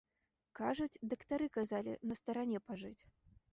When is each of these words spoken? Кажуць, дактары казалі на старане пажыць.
Кажуць, 0.59 1.01
дактары 1.11 1.47
казалі 1.59 1.93
на 2.09 2.19
старане 2.23 2.65
пажыць. 2.71 2.99